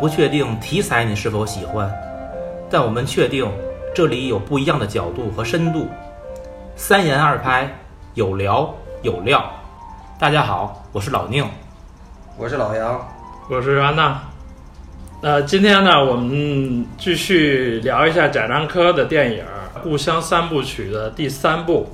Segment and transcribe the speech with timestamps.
[0.00, 1.90] 不确定题材你是否喜欢，
[2.70, 3.50] 但我们确定
[3.94, 5.88] 这里有不一样的角度和深度，
[6.76, 7.68] 三言二拍，
[8.14, 9.44] 有聊有料。
[10.18, 11.44] 大家好，我是老宁。
[12.36, 13.08] 我是老杨，
[13.48, 14.20] 我是安娜。
[15.22, 19.44] 呃，今天呢，我们继续聊一下贾樟柯的电影
[19.82, 21.88] 《故乡三部曲》的第三部，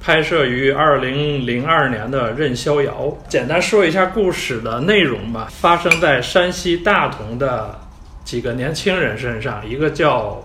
[0.00, 3.16] 拍摄于二零零二年的《任逍遥》。
[3.28, 7.78] 简单说一下故事的内容吧，发生在山西大同的
[8.24, 10.42] 几个年轻人身上，一个叫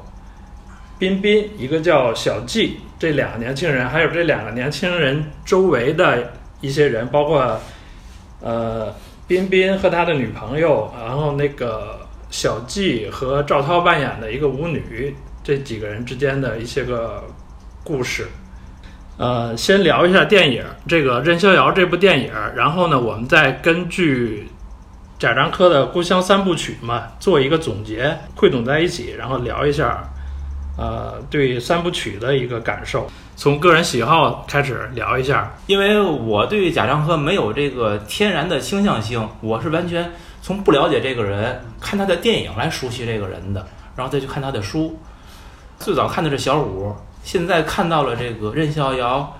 [0.97, 2.79] 彬彬，一个叫小季。
[2.99, 7.59] 这两个年轻人，还有这两个年轻人周围的一些人，包括
[8.41, 8.93] 呃。
[9.27, 11.97] 彬彬和他的女朋友，然后那个
[12.30, 17.23] 小季和赵涛扮演的一个舞女，这几个人之间的一些个
[17.81, 18.27] 故事。
[19.22, 24.50] 呃，先聊一下电影，这个《任逍遥》这部电影，然后呢，我们再根据
[25.19, 30.03] 贾樟柯的《故乡三部曲》嘛，做一个总结，汇总在一起，然后聊一下。
[30.75, 35.53] 呃，对三部曲的一个感受，从个人喜好开始聊一下。
[35.67, 40.11] 因为我对贾樟柯没有这个天然的倾向性，我是完全
[40.42, 43.64] 从不了解这个人，看他的电影来熟悉这个人的，
[43.95, 44.97] 然后再去看他的书。
[45.77, 49.36] 最早看的是小五，现在看到了这个任逍遥，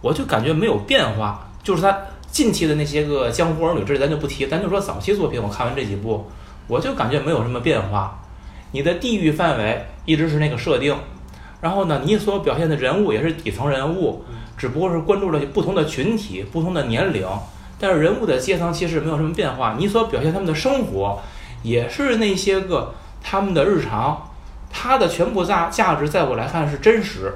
[0.00, 1.48] 我就感觉没有变化。
[1.62, 1.96] 就是他
[2.30, 5.42] 近期的那些个江湖儿女，这咱就不提，咱就说早期作品。
[5.42, 6.30] 我看完这几部，
[6.66, 8.20] 我就感觉没有什么变化。
[8.72, 10.96] 你的地域范围一直是那个设定，
[11.60, 14.24] 然后呢，你所表现的人物也是底层人物，
[14.56, 17.26] 只不过是关注了不同的群体、不同的年龄，
[17.78, 19.76] 但是人物的阶层其实没有什么变化。
[19.78, 21.20] 你所表现他们的生活，
[21.62, 24.33] 也是那些个他们的日常，
[24.76, 27.32] 它的全部价价值，在我来看是真实，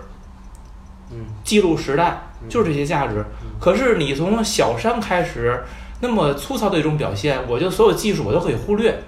[1.12, 3.24] 嗯，记录时代就是这些价值。
[3.60, 5.62] 可是你从小山开始
[6.00, 9.00] 那么粗糙的一种表现，我觉得所有技术我都可以忽略。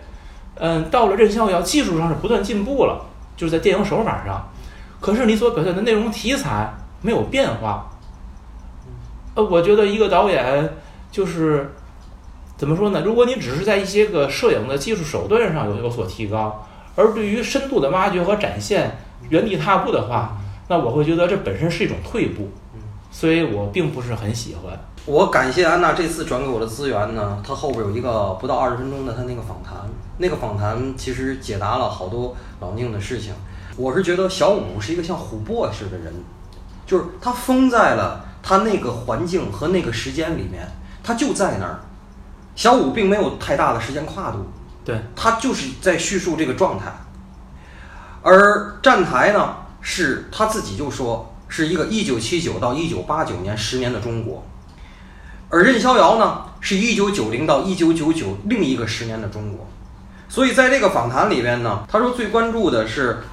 [0.54, 3.04] 嗯，到了任逍遥，技术上是不断进步了，
[3.36, 4.48] 就是在电影手法上。
[5.00, 7.90] 可是你所表现的内容题材没有变化。
[9.34, 10.72] 呃，我觉得一个导演
[11.10, 11.72] 就是
[12.56, 13.02] 怎么说呢？
[13.04, 16.66] 如果你只是在一些个摄影的技术手段上有有所提高，
[16.96, 22.48] 而对于深度的挖掘和展现原地踏步的话，那我会觉得这本身是一种退步。
[23.12, 24.78] 所以我并不是很喜欢。
[25.04, 29.76] 我感谢安娜这次转给我的资源呢，她后边有一个不到二十分钟的她那个访谈，
[30.18, 33.34] 那个访谈其实解答了好多老宁的事情。
[33.76, 36.12] 我是觉得小五是一个像琥珀似的人，
[36.86, 40.68] 就是他封在了他那个环境和那个时间里面，
[41.02, 41.80] 他就在那儿。
[42.54, 44.38] 小五并没有太大的时间跨度，
[44.84, 46.92] 对他就是在叙述这个状态。
[48.22, 51.26] 而站台呢，是他自己就说。
[51.52, 54.46] 是一个一九七九到一九八九年十年的中国，
[55.48, 59.66] 而任逍遥呢，是一九九零到一九九九另一个十年的中国。
[60.28, 63.24] 所以在这个访谈里边呢，他说最关注的是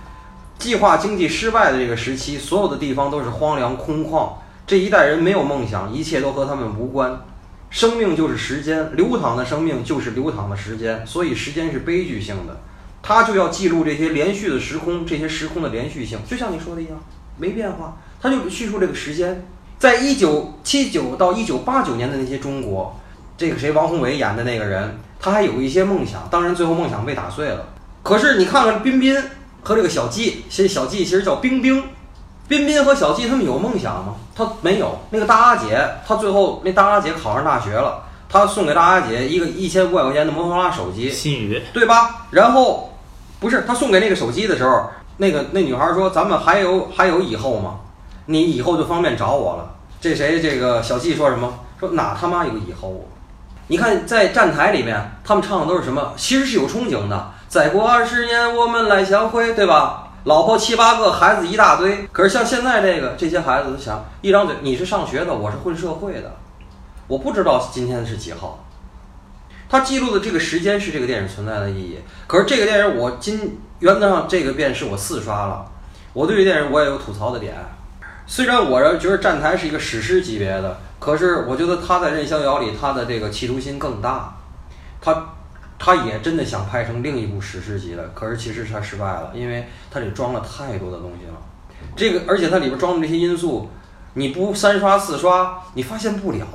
[0.57, 4.31] 计划经济失败的这个时期，所有的地方都是荒凉空旷，
[4.65, 7.21] 这一代人没有梦想，一切都和他们无关。
[7.69, 12.61] 生命就是时间，流淌的生命就是流淌的时间，所以时间是悲剧性的。
[13.03, 16.97] 他就要记录这些连续的时空，这些时空的连续性，就像你说的一样，
[17.37, 17.97] 没变化。
[18.21, 19.45] 他就叙述这个时间，
[19.77, 22.99] 在一九七九到一九八九年的那些中国，
[23.37, 27.69] 这个谁王宏伟演的那个人，他还有一些梦想，当然最后梦想被打碎了。
[28.01, 29.15] 可是你看看彬彬
[29.61, 31.83] 和这个小季，其实小季其实叫冰冰，
[32.47, 34.15] 彬彬和小季他们有梦想吗？
[34.35, 34.97] 他没有。
[35.09, 42.27] 那个大阿姐，他最后那大阿姐考上大学了，他送给大阿姐一个一千五百块钱的摩托罗拉手机，新宇，对吧？
[42.31, 42.93] 然后
[43.39, 44.83] 不是他送给那个手机的时候，
[45.17, 47.79] 那个那女孩说：“咱们还有还有以后吗？”
[48.29, 49.75] 你以后就方便找我了。
[49.99, 50.41] 这谁？
[50.41, 51.53] 这个小季说什么？
[51.79, 53.05] 说哪他妈有以后？
[53.67, 56.13] 你看在站台里面，他们唱的都是什么？
[56.15, 57.31] 其实是有憧憬的。
[57.47, 60.06] 再过二十年，我们来相会，对吧？
[60.27, 62.05] 老婆七八个，孩子一大堆。
[62.11, 66.35] 可是像现在这个，这些孩子都想一张嘴，你是上学的，我是混社会的，
[67.07, 68.61] 我不知道今天是几号。
[69.69, 71.99] 他记录的这个时间是这个电影存在的意义。
[72.27, 75.65] 可是这个电影，我今原则上这个便是我四刷了。
[76.11, 77.55] 我对这电影我也有吐槽的点。
[78.25, 84.35] 虽然我觉得站台是一个史诗级别的，可是我觉得他在《任逍遥》里他的这个企图心更大，
[84.99, 85.29] 他
[85.79, 91.33] 他也真的想拍成另一部史诗级的，可是其实他失败了，因为它里装了太多的东西了。
[91.95, 93.69] 这个而且它里边装的这些因素，
[94.13, 96.47] 你不三刷四刷你发现不了。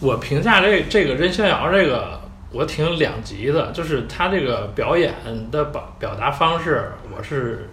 [0.00, 2.20] 我评价这这个《任逍遥》这个，
[2.50, 5.14] 我挺两极的，就是他这个表演
[5.50, 7.70] 的表表达方式，我是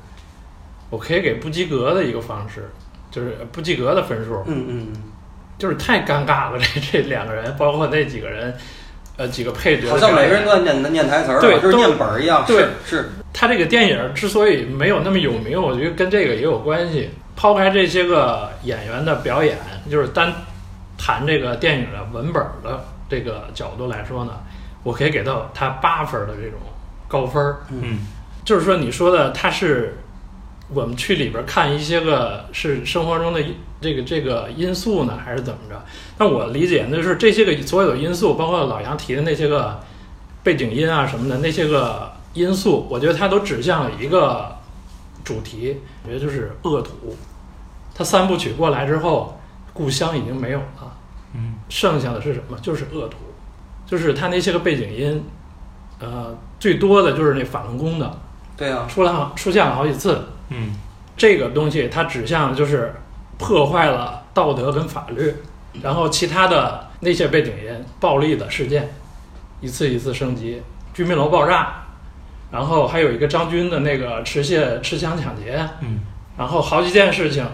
[0.90, 2.70] 我可以给不及格的一个方式。
[3.12, 4.94] 就是不及格的分数，嗯嗯，
[5.58, 6.60] 就是太尴尬了。
[6.60, 8.56] 这这两个人，包括那几个人，
[9.20, 12.46] 呃几个配角好像，每个人都在念念台词儿，对都就是念本儿一样。
[12.48, 17.10] 对是是，他这个电影之所以没有那么有名，我觉得跟这个也有关系。
[17.36, 19.58] 抛开这些个演员的表演，
[19.90, 20.34] 就是单
[20.98, 24.34] 谈这个电影的文本的这个角度来说呢，
[24.84, 26.60] 我可以给到他八分的这种
[27.08, 27.58] 高分儿。
[27.70, 28.00] 嗯
[28.44, 29.98] 就是说，你说的他是
[30.72, 33.42] 我们去里边看一些个是生活中的
[33.82, 35.82] 这个这个因素呢，还是怎么着？
[36.18, 39.80] 那我理解呢，就是这些个所有的因素，包括老杨提的那些个
[40.44, 44.56] 背景音啊什么的那些个因素，我觉得它都指向了一个
[45.24, 47.16] 主题，我觉得就是恶土。
[47.96, 49.40] 它三部曲过来之后，
[49.74, 50.94] 故乡已经没有了，
[51.34, 52.58] 嗯剩下的是什么？
[52.62, 53.18] 就是恶土，
[53.88, 55.24] 就是它那些个背景音，
[56.00, 58.20] 呃，最多的就是那法轮功的。
[58.56, 60.22] 对啊，出了出现了好几次。
[60.50, 60.76] 嗯
[61.16, 62.94] 这个东西它指向就是
[63.38, 65.34] 破坏了道德跟法律，
[65.82, 68.94] 然后其他的那些背景音暴力的事件
[69.62, 70.62] 一次一次升级，
[70.94, 71.84] 居民楼爆炸，
[72.52, 76.00] 然后还有一个张军的那个持械持枪抢劫，嗯，
[76.38, 77.46] 然后好几件事情。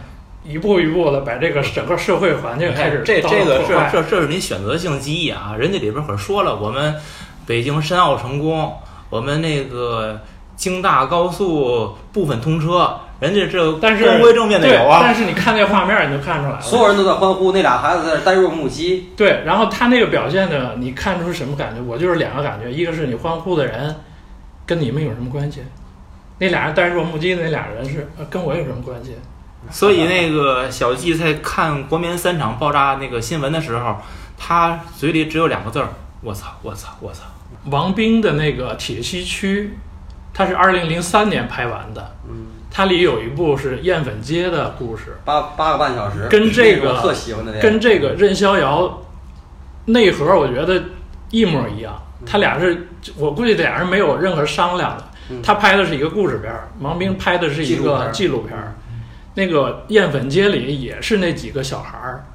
[0.47, 6.94] 一步一步的把这个整个社会环境开始这这个是这这是你选择性记忆啊，人家里边可说了，我们
[7.47, 8.71] 北京申奥成功，
[9.09, 10.21] 我们那个
[10.56, 19.10] 京大高速部分通车，人家这但是光辉正面的对有啊但，是你看那画面你就看出来了，所有人都在欢呼，那俩孩子在那呆若木鸡。
[19.16, 21.81] 对，然后他那个表现呢，你看出什么感觉？
[21.81, 23.96] 我就是两个感觉，一个是你欢呼的人
[24.66, 25.62] 跟你们有什么关系？
[26.40, 29.16] 那俩人呆若木鸡，那俩人是呃跟我有什么关系？
[29.72, 33.98] 所以那个小季在看国棉三厂爆炸那个新闻的时候，
[34.38, 35.90] 他嘴里只有两个字儿：
[36.22, 37.24] 我操，我操，我操。
[37.72, 39.75] 王兵的那个铁西区，
[40.38, 49.02] 它是二零零三年拍完的，嗯，它里有一部是艳粉街的故事，八八个半小时，跟这个特喜欢的那跟这个任逍遥
[49.86, 50.84] 内核，我觉得
[51.32, 51.98] 一模一样。
[52.26, 55.04] 他俩是我估计俩人没有任何商量的。
[55.30, 55.42] 嗯。
[55.42, 58.12] 他拍的是一个故事片儿，王冰拍的是一个纪录片儿。
[58.12, 58.76] 纪录片儿。
[59.36, 62.26] 那个艳粉街里也是那几个小孩儿，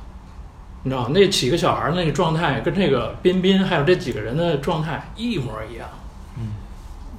[0.85, 5.87] 你知道那几个小孩儿那个状态跟这个彬彬还有这几个人的状态一模一样。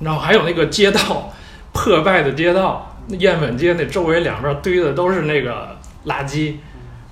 [0.02, 1.32] 然后还有那个街道
[1.72, 6.56] 破败的街道，那燕粉街那周围两边堆的都是那个垃圾，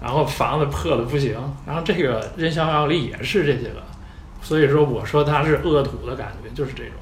[0.02, 1.36] 然后房子破的不行。
[1.66, 3.82] 然后这个任逍遥里也是这些个，
[4.42, 6.94] 所以说我说它是恶土的感觉，就是这种。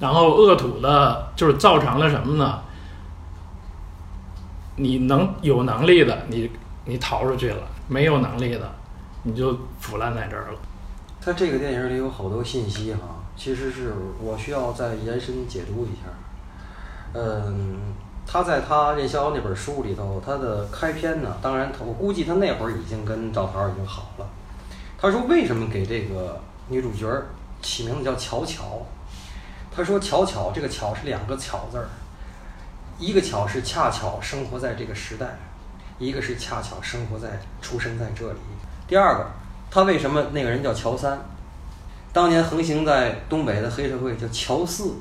[0.00, 2.60] 然后恶土的，就是造成了什么呢？
[4.76, 6.50] 你能有能力的，你
[6.84, 8.68] 你逃出去了；没有能力的，
[9.22, 10.58] 你就腐烂在这儿了。
[11.24, 13.00] 他这个电影里有好多信息哈，
[13.36, 16.02] 其实是我需要再延伸解读一下。
[17.12, 17.94] 嗯，
[18.26, 24.26] 他在他任逍遥那本书里头，他的开篇呢，当然他我估计他那会儿已经跟赵桃已经好了。
[24.98, 27.26] 他说为什么给这个女主角儿
[27.60, 28.82] 起名字叫巧巧？
[29.70, 31.88] 他说巧巧这个巧是两个巧字儿，
[32.98, 35.36] 一个巧是恰巧生活在这个时代，
[35.98, 38.38] 一个是恰巧生活在出生在这里。
[38.86, 39.26] 第二个，
[39.70, 41.18] 他为什么那个人叫乔三？
[42.14, 44.92] 当年横行在东北的黑社会叫乔四，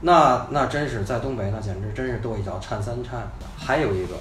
[0.00, 3.30] 那那真是在东北那简直真是跺一脚颤三颤。
[3.58, 4.14] 还有一个，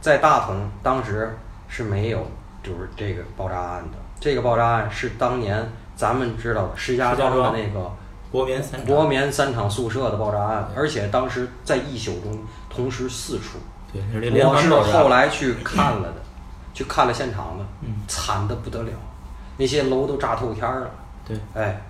[0.00, 1.36] 在大同当时
[1.68, 2.26] 是没有
[2.62, 5.62] 就是这个爆炸案的，这个爆炸案是当年
[5.94, 7.92] 咱们知道的石家庄的那个
[8.32, 12.38] 国棉三国厂，棉三厂宿舍的爆炸案，而且当时在一宿中
[12.70, 13.58] 同时四处。
[13.92, 14.70] 对，是这连我是。
[14.70, 16.22] 后来去看了的，
[16.72, 18.90] 去看了现场的，嗯惨的不得了，
[19.58, 20.90] 那些楼都炸透天儿了。
[21.26, 21.82] 对，哎，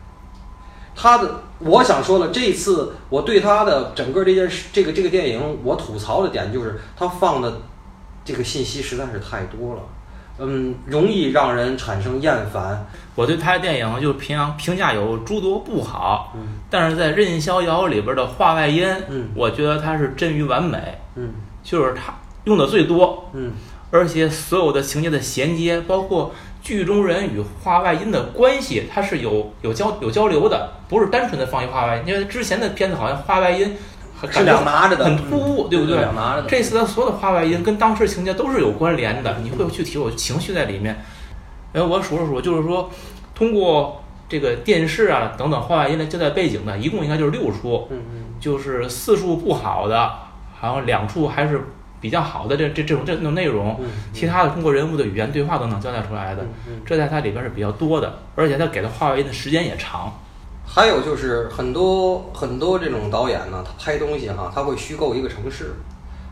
[0.94, 7.60] 他的我想说了，这次我对他的整个这件事，这个这个电影，我吐槽的点就是他放的
[8.24, 9.82] 这个信息实在是太多了，
[10.38, 12.86] 嗯，容易让人产生厌烦。
[13.14, 22.14] 我对他的电影就评评价有诸多不好，嗯但是在《任逍遥》里边的话外音，嗯我觉得他是臻于完美，嗯就是他
[22.44, 23.52] 用的最多，嗯
[23.90, 26.32] 而且所有的情节的衔接，包括
[26.64, 32.02] 剧中人与话外音的关系，它是有有交有交流的，不是单纯的放一话外音。
[32.06, 33.76] 因为之前的片子好像话外音
[34.32, 35.98] 是两拿着的，很突兀，嗯对不对？
[35.98, 36.48] 两拿着的。
[36.48, 41.04] 这次的所有的话外音跟当时情节都是有关联的，你会具体有情绪在里面。
[41.74, 42.90] 哎，我数了数，就是说
[43.34, 50.10] 通过这个电视啊等等话外音的交代背景呢，一共应该就是六处，嗯嗯就是四处不好的，
[50.58, 51.60] 好像两处还是
[52.04, 56.44] 比较好的这这这种这种内容，嗯，其他的通过人物的语言对话都能交代出来的，
[56.84, 60.12] 这在它里边是比较多的，而且它给的话外音的时间也长。
[60.66, 65.76] 还有就是很多很多这种导演呢，他拍东西哈，他会虚构一个城市，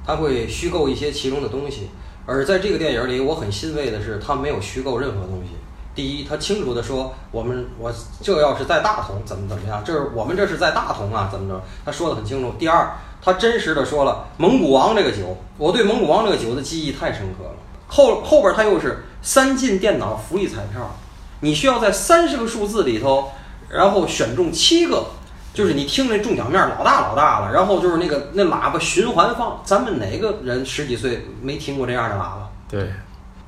[0.06, 1.88] 他会虚构一些其中的东西。
[2.26, 5.52] 而在这个电影里，我很欣慰的是，他没有虚构任何东西，
[5.94, 11.62] 第一，他清楚的说，我们我这要是在大同怎么怎么样，这是我们这是在大同啊，怎么着？
[11.82, 12.52] 他说的很清楚。
[12.58, 12.92] 第二，
[13.24, 17.54] 他真实的说了蒙古王这个酒，我对蒙古王这个酒的记忆太深刻了。
[17.86, 20.96] 后后边他又是三进电脑福利彩票，
[21.40, 23.30] 你需要在三十个数字里头，
[23.68, 25.06] 然后选中七个，
[25.54, 32.48] 就是你听那中奖面老大老大了，然后就是那个那喇叭循环放，咱们哪个人十几岁没听过这样的喇叭？
[32.68, 32.90] 对，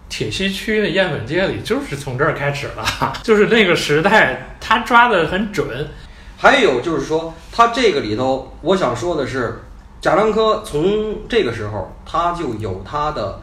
[0.09, 2.85] 铁西区的燕粉街里就是从这儿开始了，
[3.25, 5.89] 就是那个时代他抓的很准。
[6.37, 9.64] 还有就是说，他这个里头，我想说的是，
[10.05, 13.41] 贾樟柯从这个时候他就有他的，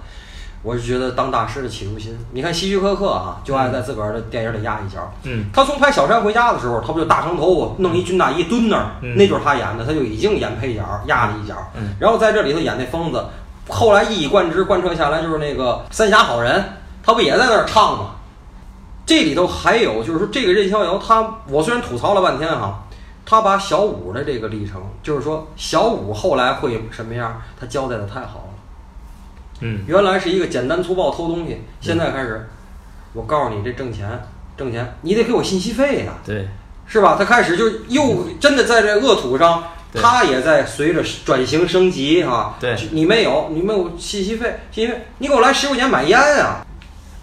[0.62, 2.16] 我是觉得当大师的企图心。
[2.34, 5.12] 你看希区柯克啊，就爱在自个儿的电影里压一脚。
[5.24, 11.56] 嗯，他从拍《小山回家》的时候，他不就大长头发，弄一军大衣蹲那儿，嗯那就是他演的，他就已经演配角压了一脚。
[11.74, 13.26] 嗯然后在这里头演那疯子，
[13.68, 16.60] 后来一以贯之贯彻下来，就是那个《三峡好人》，
[17.04, 18.12] 他不也在那儿唱吗？
[19.04, 22.84] 这里头还有就是说，这个任逍遥他，我虽然吐槽了半天哈，
[23.32, 28.54] 他把小五的这个历程，就是说小五后来会什么样，他交代的太好了。
[29.62, 32.46] 嗯，原来是一个简单粗暴偷东西，现在开始，
[33.14, 34.22] 我告诉你这挣钱
[34.58, 36.46] 挣钱，你得给我信息费呀、对，
[36.86, 37.16] 是吧？
[37.18, 46.66] 他开始就又真的在这恶土上，对他也在随着转型升级哈、对你没有，你没有信息费，信息费，你给我来十块钱买烟啊！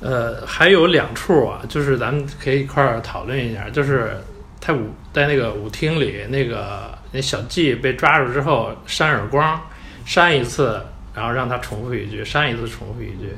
[0.00, 4.17] 呃，还有两处啊，就是咱们可以一块儿讨论一下，就是
[4.61, 9.61] 他舞在那个舞厅里，那个那小季被抓住之后扇耳光，
[10.05, 10.81] 扇一次，
[11.15, 13.37] 然后让他重复一句，扇一次重复一句，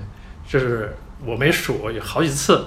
[0.49, 2.65] 就是我没数有好几次，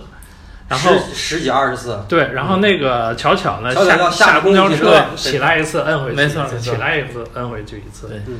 [0.69, 0.93] 然后。
[1.13, 8.07] 十十几二十次，对，然后那个巧巧呢，巧巧要下下公交车起来一次摁回去一次，没错起来一次摁回去一次。
[8.07, 8.39] 对嗯，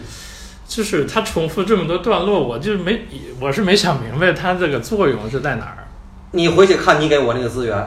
[0.68, 3.02] 就是他重复这么多段落，我就没
[3.40, 5.88] 我是没想明白他这个作用是在哪儿。
[6.32, 7.78] 你回去看你给我那个资源，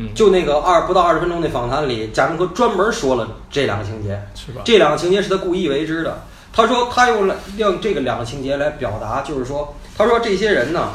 [0.00, 4.62] 嗯就那个二不到二十分钟那访谈里，贾樟柯专门说了这两个情节，是吧？
[4.64, 6.22] 这两个情节是他故意为之的。
[6.52, 10.88] 他说他用了用这个两个情节来表达，就是说，他说这些人呢，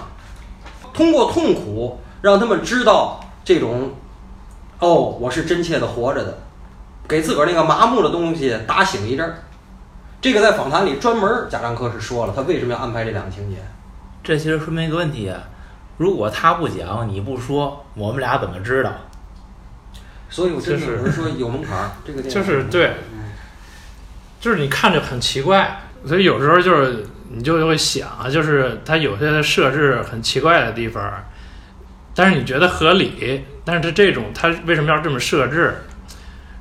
[0.93, 3.93] 通过痛苦让他们知道这种，
[4.79, 6.39] 哦，我是真切的活着的，
[7.07, 9.43] 给自个儿那个麻木的东西打醒一阵儿。
[10.19, 13.57] 这个在访谈里专门贾樟柯是说了，他为什么要安排这两个情节。
[14.23, 15.39] 这其实说明一个问题啊，
[15.97, 18.91] 如果他不讲，你不说，我们俩怎么知道？
[20.29, 23.31] 所以我真的就是说有门槛儿， 这个就是对，嗯
[24.39, 31.23] 就是你看着很奇怪，所以有时候就是你就会想啊，就是它有些设置很奇怪的地方，
[32.13, 35.75] 但是你觉得合理，但是它这种它为什么要这么设置？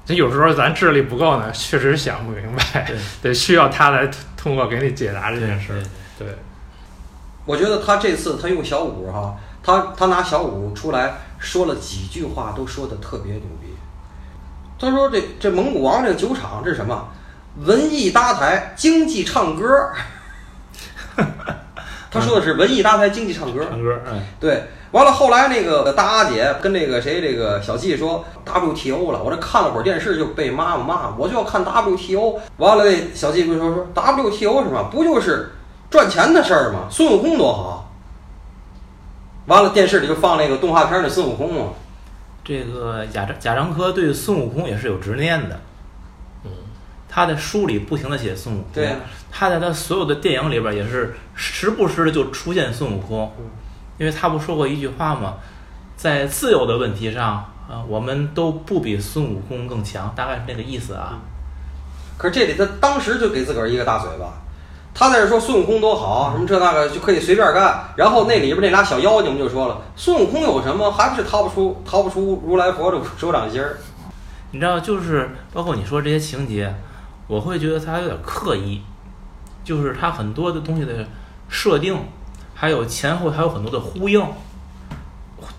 [0.06, 5.82] 这有时候咱智力不够呢，确实想不明白，得需要他来通过给你解答这件事儿。
[6.18, 6.28] 对，
[7.46, 13.68] 我觉得他这次他用小五哈，他他拿小五出来说了几句话，都说的特别牛逼。
[14.78, 17.08] 他说这这蒙古王这个酒厂这是什么？
[17.64, 19.90] 文艺搭台，经济唱歌。
[22.10, 23.64] 他说的是文艺搭台，经济唱歌。
[23.68, 32.40] 唱歌，嗯，对，完了后来那个大阿姐跟那个谁这个小季说 WTO 了，我这看了会儿电视就被妈妈骂，我就要看 WTO。
[32.58, 34.88] 完了那小季就说说 WTO 是什么？
[34.90, 35.53] 不就是
[35.94, 36.88] 赚钱的事儿嘛？
[36.90, 37.88] 孙悟空多好。
[39.46, 41.72] 完了电视里就放那个动画片儿那孙悟空嘛，
[42.42, 45.60] 这个贾樟贾樟柯对孙悟空也是有执念的，
[46.42, 46.50] 嗯，
[47.08, 48.96] 他在书里不停的写孙悟空，对呀
[49.30, 53.44] 他在他所有的电影里边也是时不时的就出现孙悟空，嗯
[53.98, 55.34] 因为他不说过一句话吗？
[55.96, 57.36] 在自由的问题上
[57.68, 61.20] 啊，我们都不比孙悟空更强，大概是这个意思啊。
[62.18, 64.32] 可是这里他当时就给自个儿一个大嘴巴，
[64.94, 67.92] 他在这说孙悟空多好，什么这那个就可以随便干。
[67.96, 73.76] 然后那里边那俩小妖精就说了，孙悟空有什么，还不是逃不出逃不出如来佛的手掌心儿。
[74.52, 76.72] 你知道，就是包括你说这些情节，
[77.26, 78.82] 我会觉得他有点刻意，
[79.64, 81.04] 就是他很多的东西的
[81.48, 81.98] 设定，
[82.54, 84.24] 还有前后还有很多的呼应，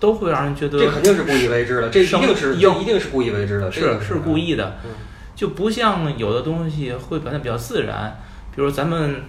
[0.00, 4.90] 都会让人觉得这肯定是故意为之的，这一定是生这一定是故意为之的，这个是是故意的嗯，
[5.34, 8.18] 就不像有的东西会表现比较自然，
[8.56, 9.22] 比如咱们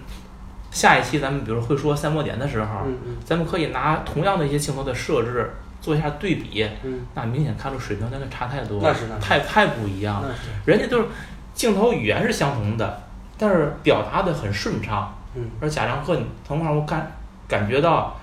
[0.72, 10.28] 下一期咱们比如会说赛末点的时候，嗯嗯咱们可以拿同样的一些镜头的设置做一下对比，嗯，那明显看出水平真的差太多，那是那是太太不一样了。
[10.28, 11.08] 那是人家就是
[11.54, 13.02] 镜头语言是相同的，
[13.36, 15.14] 但是表达的很顺畅。
[15.34, 17.12] 嗯而贾樟柯，你从让我感
[17.46, 18.18] 感觉到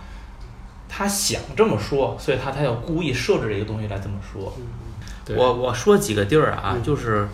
[0.90, 4.52] 他想这么说，所以他才要故意设置这个东西来这么说。
[4.58, 7.28] 嗯我我说几个地儿啊，嗯就是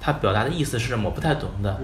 [0.00, 1.80] 他表达的意思是什么，我不太懂的。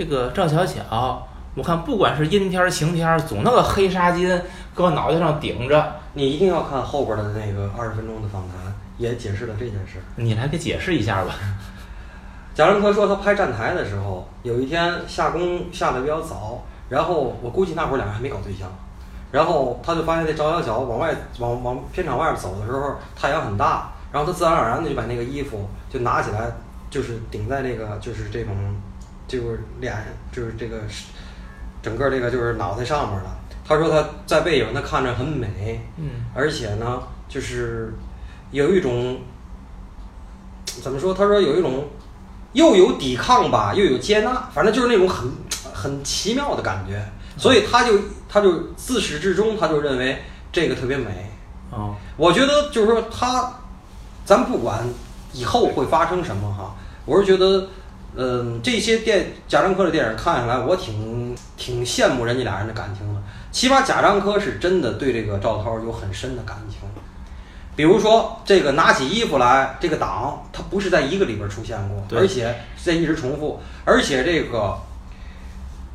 [0.00, 4.40] 嗯这个赵小巧，我看不管是阴天儿晴天儿，总那个黑纱巾
[4.74, 10.02] 搁脑袋上顶着，你一定要看后边的那个二十分钟的访谈，也解释了这件事。
[10.16, 11.34] 你来给解释一下吧。
[12.56, 18.66] 贾樟柯说他拍站台的时候，有一天下工下的比较早，然后我估计那会儿俩人还没搞对象，
[19.30, 26.50] 然后他就发现这赵小巧往外往往片场外边走的时候，太阳很大，然后他自然而然的就把那个衣服就拿起来，
[26.88, 28.54] 就是顶在那个就是这种
[29.38, 29.96] 就是脸
[30.32, 30.80] 就是这个
[31.80, 33.38] 整个这个就是脑袋上面了。
[33.64, 37.94] 他说他在背影他看着很美，嗯而且呢，就是
[38.50, 39.20] 有一种
[40.64, 41.14] 怎么说？
[41.14, 41.88] 他说有一种
[42.52, 45.30] 又有抵抗吧，又有接纳，反正就是那种很
[45.72, 47.00] 很奇妙的感觉。
[47.36, 47.96] 所以他就
[48.28, 50.20] 他就自始至终他就认为
[50.50, 51.30] 这个特别美。
[51.70, 53.52] 哦，我觉得就是说他，
[54.24, 54.84] 咱不管
[55.32, 57.68] 以后会发生什么哈，我是觉得，
[58.16, 63.20] 嗯、这些电贾樟柯的电影看下来，我挺挺羡慕人家俩人的感情的。
[63.52, 66.78] 起码贾樟柯是真的对这个赵涛有很深的感情。
[67.76, 74.76] 比如说这个拿起衣服来，这个党它不是在一个里边出现过，而且在一直重复，而且这个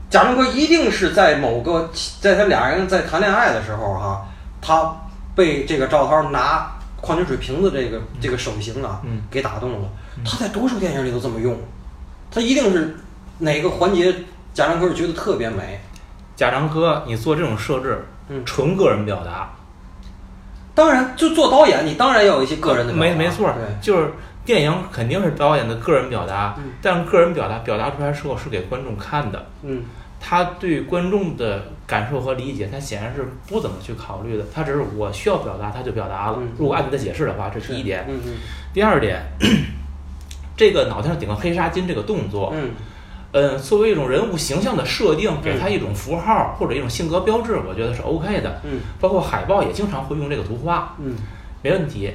[0.09, 1.91] 贾樟柯一定是在某个
[2.21, 4.25] 在他俩人在谈恋爱的时候哈、
[4.61, 4.95] 他
[5.35, 9.89] 被这个赵涛拿矿泉水瓶子这个这个手型啊，嗯给打动了。
[10.25, 11.55] 他在多少电影里都这么用，
[12.35, 12.93] 他一定是
[13.39, 14.13] 哪个环节
[14.53, 15.79] 贾樟柯是觉得特别美。
[16.35, 19.49] 贾樟柯，你做这种设置，嗯纯个人表达，
[20.73, 24.11] 当然，就做导演，你当然要有一些个人的表达没没错对，就是
[24.43, 29.83] 电影肯定是导演的个人表达，嗯但个人表达表达出来之后是给观众看的，嗯
[30.19, 36.49] 他对观众的感受和理解，他显然是不怎么去考虑的，他只是我需要表达，他就表达了嗯。
[36.57, 38.05] 如果按你的解释的话，这是第一点。
[38.73, 39.21] 第二点，
[40.55, 42.71] 这个脑袋上顶个黑纱巾这个动作，嗯
[43.31, 48.61] 呃，作为一种人物形象的设定，给他一种符号或者一种性格标志，我觉得是 OK 的。
[48.63, 51.15] 嗯包括海报也经常会用这个图画，嗯
[51.61, 52.13] 没问题。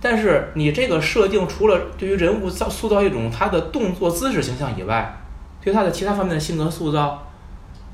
[0.00, 5.16] 但是你这个设定，除了对于人物造塑造一种他的动作姿势形象以外，
[5.62, 7.26] 对他的其他方面的性格塑造、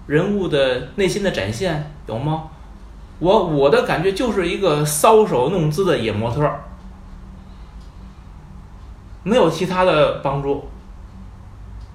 [0.06, 2.48] 人物的内心的展现有吗？
[3.20, 6.64] 我我的感觉就是一个搔首弄姿的野模特儿，
[9.22, 10.64] 没有其他的帮助，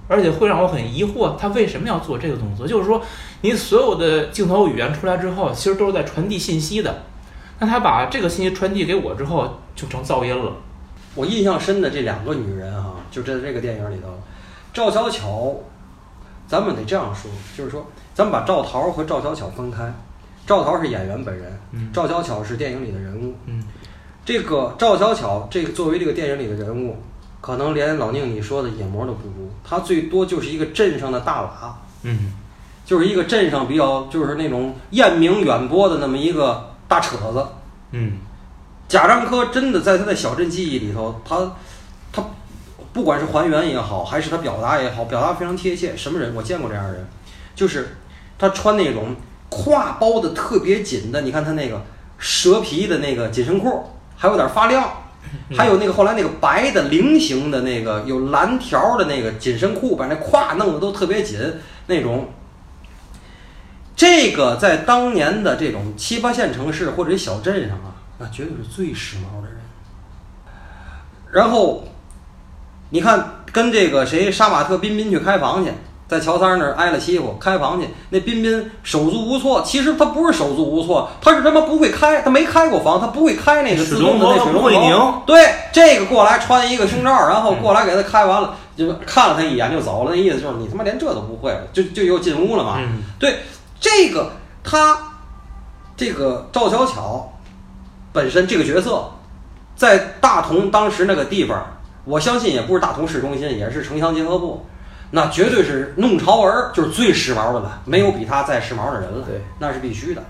[0.07, 2.67] 而且会让我很疑惑，他为什么要做这个动作？
[2.67, 3.01] 就是说，
[3.41, 7.03] 你所有的镜头语言出来之后，其实都是在传递信息的。
[7.59, 10.51] 那他把这个信息传递给我之后，就成噪音了。
[11.15, 14.09] 我印象深的这两个女人哈、就在这个电影里头，
[14.73, 15.55] 赵小巧，
[16.47, 19.91] 咱们得这样说，就是说，咱们把赵桃和赵小巧分开，
[20.45, 23.33] 赵桃是演员本人，嗯赵小巧是电影里的人物。
[23.45, 23.63] 嗯
[24.25, 26.97] 这个赵小巧，这个作为这个电影里的人物，
[27.45, 32.33] 可能连老宁你说的野模都不如，他最多就是一个镇上的大佬，嗯
[32.83, 37.45] 就是一个镇上比较就是那种艳名远播的那么一个大扯子。
[37.91, 38.17] 嗯
[38.87, 41.51] 贾樟柯真的在他的小镇记忆里头，他
[42.11, 42.25] 他
[42.91, 45.95] 不管是还原也好，还是他表达也好，表达非常贴切。
[45.95, 46.33] 什么人？
[46.33, 47.07] 我见过这样的人，
[47.53, 47.97] 就是
[48.39, 49.15] 他穿那种
[49.51, 51.79] 挎包的特别紧的，你看他那个
[52.17, 53.83] 蛇皮的那个紧身裤，
[54.17, 54.89] 还有点发亮，
[55.55, 61.39] 还有那个后来那个白的菱形的那个有蓝条的那个紧身裤，把那胯弄得都特别紧
[61.87, 62.29] 那种。
[63.95, 69.57] 这个在当年的这种七八线城市或者小镇上啊，那绝对是最时髦的人。
[71.31, 71.85] 然后，
[72.89, 75.71] 你看跟这个谁杀马特彬彬去开房去，
[76.07, 79.63] 在乔三那儿挨了欺负，开房去，那彬彬手足无措。
[79.65, 85.21] 其实他不是手足无措，他是他妈不会开，他没开过房，他不会开那个自动的那水龙头。
[85.25, 92.75] 对，这个过来穿一个胸罩，然后过来给他开完了，就看了他一眼就走了，那意思就是你他妈连这都不会，就就又进屋了嘛。
[92.77, 93.39] 嗯对
[93.79, 94.31] 这个
[94.63, 94.97] 他
[95.97, 97.33] 这个赵小巧
[98.13, 99.09] 本身这个角色，
[99.75, 101.65] 在大同当时那个地方，
[102.03, 104.65] 我相信也不是大同市中心，也是城乡结合部，
[105.15, 110.21] 那绝对是弄潮儿，就是最时髦的了，没有比他再时髦的人了，对，那是必须的。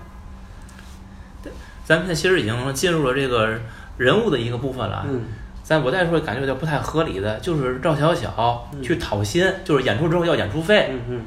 [1.84, 3.58] 咱们现在其实已经进入了这个
[3.96, 5.04] 人物的一个部分了。
[5.08, 5.24] 嗯
[5.64, 11.20] 咱我再说感觉有点不太合理的，就是赵小巧嗯去讨薪，就是演出之后要演出费，嗯嗯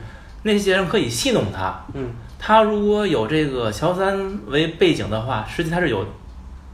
[0.43, 1.83] 那些人可以戏弄他。
[1.93, 6.05] 嗯他如果有这个乔三为背景的话，实际他是有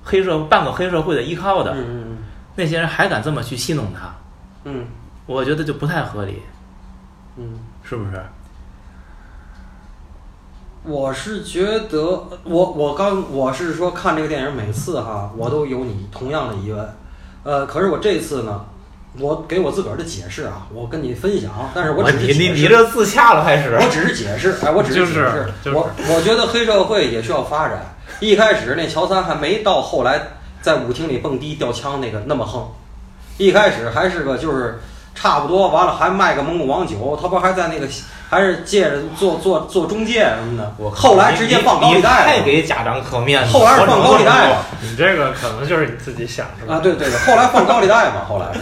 [0.03, 1.73] 黑社半个黑社会的依靠的。
[1.75, 2.17] 嗯
[2.55, 4.13] 那些人还敢这么去戏弄他，
[4.65, 4.85] 嗯
[5.25, 6.43] 我觉得就不太合理，
[7.37, 8.21] 嗯，是不是？
[10.83, 11.99] 我是觉得，
[12.43, 16.93] 我我刚我是说看这个电影，每次哈我都有你同样的疑问，
[17.43, 18.63] 呃，可是我这次呢，
[19.19, 22.61] 我给我自个儿的解释啊，我跟你分享，但是我只是你你解释。
[22.61, 23.75] 你这自洽了开始。
[23.81, 25.75] 我只是解释，哎，我只是解释，是就是。
[25.75, 30.21] 我我觉得黑社会也需要发展，一开始那乔三还没到后来
[30.61, 32.63] 在舞厅里蹦迪吊枪那个那么横，
[33.39, 34.79] 一开始还是个就是
[35.25, 37.87] 差不多，完了还卖个蒙古王酒，他不还在那个
[38.29, 40.75] 还是借着做做做中介什么的。
[40.77, 48.59] 我靠后来直接放高利贷了太给家长可面子，后来是放高利贷了你这个可能就是你自己想出来的啊，对对对，后来放高利贷嘛， 后来是。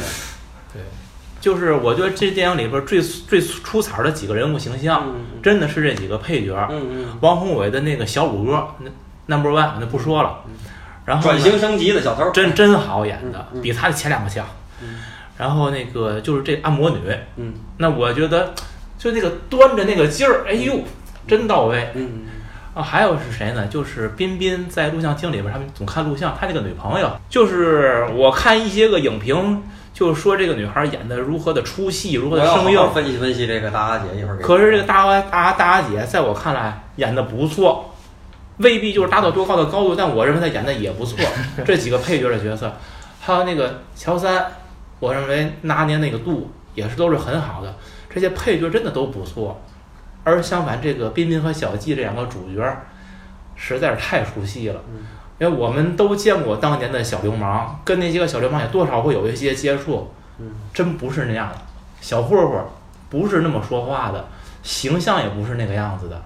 [1.41, 6.55] 就是我觉得这电影里边最最出彩的几个人物形象，嗯真的是这几个配角。
[6.71, 10.37] 嗯嗯，王宏伟的那个小五哥，那 number one 我就不说了。
[11.03, 12.31] 然后转型升级的小偷。
[12.31, 14.45] 真真好演的嗯，嗯比他的前两个强
[14.81, 14.99] 嗯。
[15.43, 16.99] 然后那个就是这按摩女，
[17.35, 18.53] 嗯那我觉得
[18.97, 20.79] 就那个端着那个劲儿，哎呦，
[21.27, 21.91] 真到位。
[21.95, 22.21] 嗯
[22.73, 23.67] 啊，还有是谁呢？
[23.67, 29.61] 就是彬彬在录像厅里边，他们总看录像，他那个女朋友，就是我看一些个影评，
[29.93, 32.87] 就是说这个女孩演的如何的出戏，如何的生硬好。
[32.91, 34.37] 分析分析这个大阿姐，一会儿。
[34.37, 37.93] 可是这个大阿大大阿姐，在我看来演的不错，
[38.59, 41.19] 未必就是达到多高的高度，但我认为她演的也不错。
[41.65, 42.71] 这几个配角的角色，
[43.19, 44.47] 还有那个乔三，
[45.03, 47.75] 我认为拿捏那个度也是都是很好的。
[48.09, 49.59] 这些配角真的都不错，
[50.23, 52.63] 而相反，这个彬彬和小季这两个主角，
[53.57, 54.81] 实在是太出戏了。
[54.87, 55.05] 嗯
[55.39, 61.55] 因为我们都见过当年的小流氓，跟那些个小流氓也多少会有一些接触，嗯真不是那样的。
[61.99, 62.63] 小混混
[63.09, 64.25] 不是那么说话的，
[64.61, 66.21] 形象也不是那个样子的。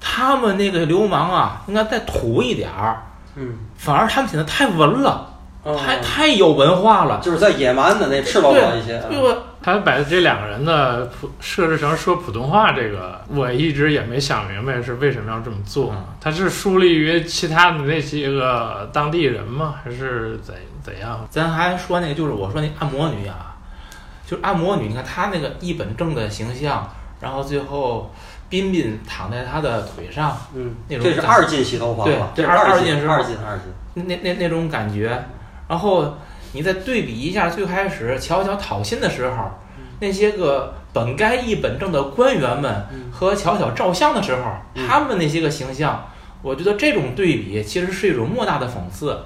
[0.00, 3.02] 他们那个流氓啊，应该再土一点儿，
[3.36, 5.31] 嗯，反而他们显得太文了，哦
[5.64, 7.20] 太太有文化了。
[7.22, 8.98] 就是在野蛮的那赤裸裸一些。
[9.08, 9.42] 对吧？
[9.62, 16.04] 他把这两个人的普设置成说普通话，这个我一直也没想明白是为什么要这么做嗯。
[16.20, 19.76] 他是树立于其他的那些个当地人吗？
[19.84, 21.24] 还是怎怎样？
[21.30, 23.54] 咱还说那个，就是我说那按摩女啊，
[24.26, 28.12] 就是按摩女，你看她那个一本正的形象，然后最后
[28.48, 33.72] 彬彬躺在她的腿上，嗯，那种这是二进洗头房对，这是二进是二进二进。
[33.94, 35.24] 那那那种感觉，
[35.72, 36.14] 然后
[36.52, 39.50] 你再对比一下最开始乔乔讨薪的时候，
[40.00, 46.06] 那些个本该一本正的官员们嗯和乔乔照相的时候，嗯他们那些个形象，
[46.42, 49.18] 我觉得这种对比其实是一种莫大的讽刺，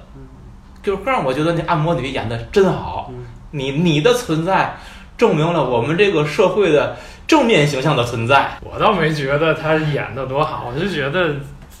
[0.81, 4.77] 就是让我觉得那按摩女演的真好，嗯你你的存在
[5.17, 6.95] 证明了我们这个社会的
[7.27, 8.57] 正面形象的存在。
[8.61, 11.35] 我倒没觉得她演的多好，我就觉得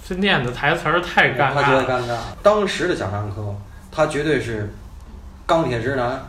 [0.05, 1.63] 这念的台词儿太尴尬了。
[1.63, 2.17] 觉得尴尬。
[2.43, 3.55] 当时的贾樟柯，
[3.97, 4.71] 他绝对是
[5.47, 6.21] 钢铁直男，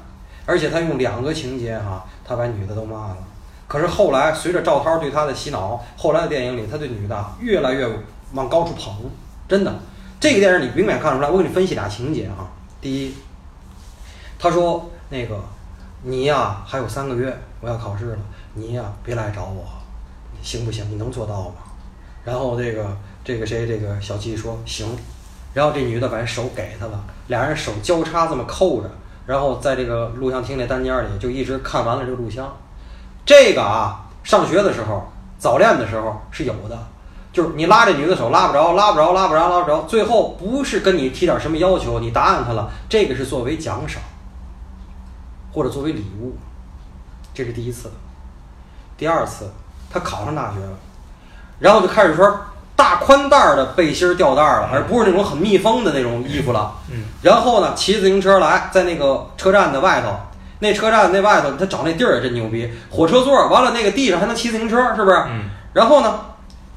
[0.47, 3.19] 而且他用两个情节哈、他把女的都骂了。
[3.67, 7.87] 可是后来随着赵涛对他的洗脑，后来的电影里，他对女的越来越
[8.33, 8.95] 往高处捧，
[9.47, 9.75] 真的。
[10.19, 12.49] 这个电影你明显看出来，我给你分析俩情节哈、
[12.81, 13.15] 第一，
[14.39, 15.39] 他说那个
[16.05, 18.19] 你呀还有三个月我要考试了，
[18.55, 19.67] 你呀别来找我，
[20.43, 20.91] 行不行？
[20.91, 21.57] 你能做到吗？
[22.25, 24.89] 然后这个这个谁这个小季说行，
[25.55, 28.91] 然后这女的把手给他了，俩人手交叉这么扣着，
[29.27, 32.51] 然后在这个录像厅那单间里就一直看完了这个录像。
[33.25, 36.79] 这个啊，上学的时候早恋的时候是有的，
[37.33, 44.03] 就是你拉这女的手拉不着，拉不着，拉不着，拉不着，最后不是跟你提点什么要求，你答应她了，这个是作为奖赏，
[45.53, 46.37] 或者作为礼物，
[47.35, 47.91] 这是第一次。
[48.97, 49.51] 第二次，
[49.91, 50.77] 他考上大学了，
[51.61, 52.41] 然后就开始说
[52.79, 56.73] 大宽带儿的背心儿吊带儿了，而不是那种很密封的那种衣服了。
[56.93, 60.15] 嗯，然后呢，骑自行车来，在那个车站的外头，
[60.61, 65.17] 那车站那外头，他找那地儿也真牛逼，火车座儿，完了那个地上还能骑自行车，是不是？
[65.29, 66.21] 嗯，然后呢，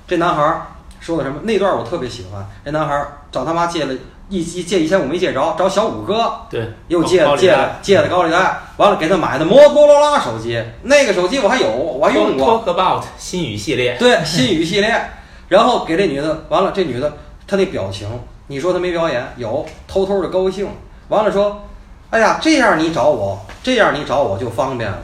[0.08, 0.62] 这男孩儿
[1.00, 1.40] 说的什么？
[1.44, 2.44] 那段我特别喜欢。
[2.66, 3.94] 这男孩儿找他妈借了
[4.30, 12.64] 一一借一千五没借着，找小五哥对，又借高利贷借了借了高利贷，完了给他买的摩托罗拉手机，那个手机我还有，我还用过。
[12.66, 15.12] Talk about 新语系列，对，新语系列，
[15.52, 17.12] 然后给这女的，完了这女的
[17.46, 18.08] 她那表情，
[18.48, 19.22] 你说她没表演？
[19.36, 20.66] 有，偷偷的高兴。
[21.10, 21.62] 完了说，
[22.10, 25.00] 哎呀，这样你找我，这样你找我就方便了，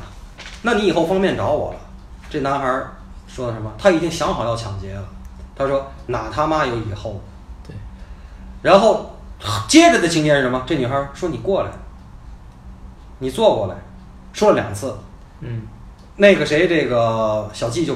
[0.61, 1.79] 那你以后方便找我了。
[2.29, 2.95] 这男孩儿
[3.27, 3.69] 说的什么？
[3.77, 5.03] 他已经想好要抢劫了。
[5.53, 7.19] 他说哪他妈有以后？
[7.67, 7.75] 对。
[8.61, 9.17] 然后
[9.67, 10.63] 接着的情节是什么？
[10.65, 11.71] 这女孩说你过来，
[13.19, 13.75] 你坐过来，
[14.31, 14.95] 说了两次。
[15.41, 15.63] 嗯，
[16.15, 17.95] 那个谁，这个小季就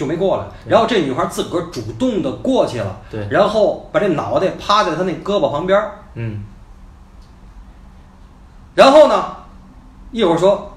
[0.00, 3.28] 就没过来，然后这女孩自个儿主动的过去了，对。
[3.30, 6.42] 然后把这脑袋趴在他那胳膊旁边儿，嗯，
[8.74, 9.36] 然后呢，
[10.10, 10.74] 一会儿说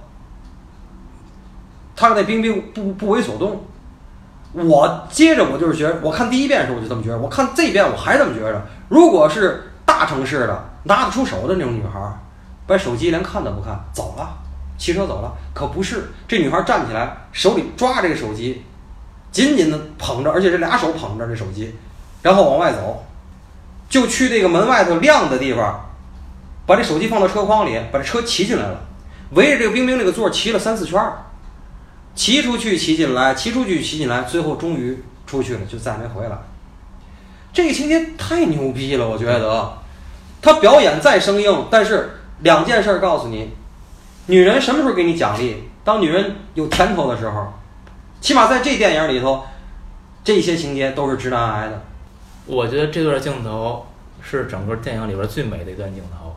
[1.96, 3.64] 他那冰冰不不为所动，
[4.52, 11.98] 我接着我就是觉得，我看第一遍的时候我就这么觉得，我看这遍我还这么觉着，如果是大城市的拿得出手的那种女孩，
[12.68, 14.38] 把手机连看都不看走了，
[14.78, 18.66] 骑车走了，可不是，这女孩站起来，手里抓这个手机，
[19.34, 21.76] 紧紧的捧着，而且是俩手捧着这手机，
[22.22, 23.04] 然后往外走，
[23.89, 25.89] 就去这个门外头亮的地方，
[26.65, 28.80] 把这手机放到车筐里，把这车骑进来了，
[29.32, 31.02] 围着这个冰冰这个座骑了三四圈，
[32.15, 36.38] 骑出去骑进来，骑出去骑进来，最后终于出去了，就再没回来。
[37.52, 39.74] 这个情节太牛逼了，我觉得，
[40.41, 43.52] 他表演再生硬，但是两件事儿告诉你，
[44.28, 45.63] 女人什么时候给你奖励？
[45.84, 47.52] 当女人有甜头的时候，
[48.24, 49.44] 起码在这电影里头，
[50.24, 51.84] 这些情节都是直男癌的。
[52.46, 53.86] 我觉得这段镜头
[54.22, 56.34] 是整个电影里边最美的一段镜头，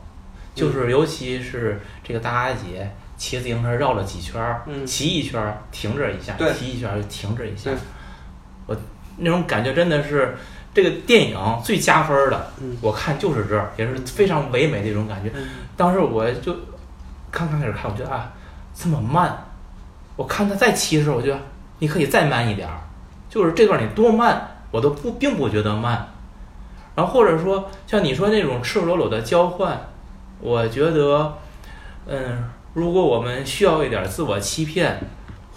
[0.53, 7.71] 就是尤其是这个大阿姐骑自行车绕了几圈儿，嗯骑一圈儿停这一下，骑一圈停这一下，
[8.67, 8.77] 我
[9.19, 10.37] 那种感觉真的是
[10.75, 12.51] 这个电影最加分儿的。
[12.61, 15.31] 嗯我看就是这儿，也是非常唯美的一种感觉。
[15.77, 16.53] 当时我就
[17.31, 18.33] 刚刚开始看，我觉得啊
[18.75, 19.47] 这么慢，
[20.17, 21.39] 我看他再骑的时候，我觉得
[21.79, 22.81] 你可以再慢一点儿，
[23.29, 26.09] 就是这段你多慢我都不并不觉得慢。
[26.95, 29.79] 然后或者说像你说那种赤裸裸的交换，
[30.41, 31.35] 我觉得，
[32.07, 34.99] 嗯，如果我们需要一点自我欺骗，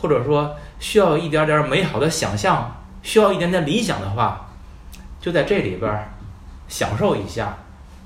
[0.02, 4.50] 或者说需要一点点美好的想象，需要一点点理想的话，
[5.22, 6.10] 就在这里边儿
[6.68, 7.58] 享受一下。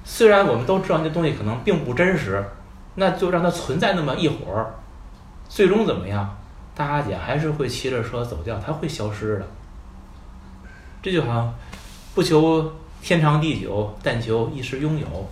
[0.04, 2.44] 虽然我们都知道那东西可能并不真实，
[2.96, 4.76] 那就让它存在那么一会儿，
[5.48, 6.38] 最终怎么样？
[6.76, 9.48] 大阿姐还是会骑着车走掉，她会消失的。
[11.02, 11.54] 这就好像
[12.16, 15.30] 不求天长地久，但求一时拥有。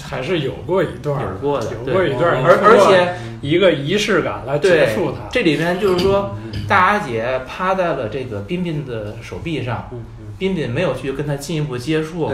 [0.00, 5.28] 还是有过一段儿，有过的有过一段儿，而而且一个仪式感来结束它。
[5.28, 6.36] 这里面就是说，
[6.68, 10.04] 大阿姐趴在了这个彬彬的手臂上，嗯
[10.38, 12.32] 彬彬没有去跟她进一步接触。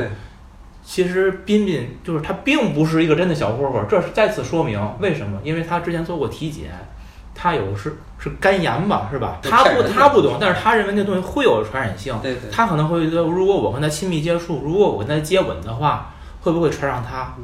[0.85, 5.41] 其实彬彬就是他并不是一个真的小混混，这是再次说明为什么？
[5.43, 6.71] 因为他之前做过体检，
[7.43, 9.41] 他有是是肝炎吧，是吧？
[9.43, 17.35] 他不他不懂，但是他认为那东西会有传染性，对对，他可能会觉得，如果我跟他亲密接触，如果我跟他接吻的话，会不会传染他？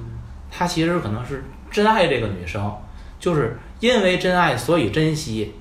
[0.53, 2.73] 他其实可能是真爱这个女生，
[3.19, 5.53] 就是因为真爱所以珍惜。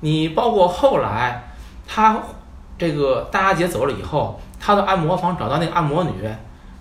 [0.00, 1.48] 你包括后来，
[1.86, 2.20] 他
[2.76, 6.10] 这个大阿姐走了以后，他到按摩房找到那个按摩女。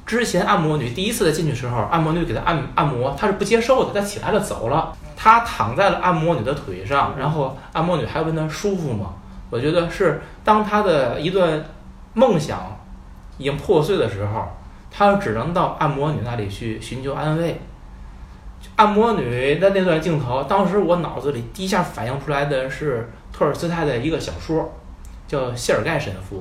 [0.06, 4.94] 之前按摩女第一次在进去的时候，按摩女给他按按摩，他是不接受的，他起来了走了，
[5.28, 9.16] 他躺在了按摩女的腿上，然后按摩女还问他舒服吗？
[9.50, 11.62] 我觉得是当他的一段
[12.14, 12.78] 梦想
[13.38, 14.48] 已经破碎的时候，
[14.90, 17.60] 他只能到按摩女那里去寻求安慰。
[18.78, 24.72] 按摩女的那段镜头，当时我脑子里第一下反应出来的是托尔斯泰的一个小说，
[25.28, 26.38] 叫《谢尔盖神父》。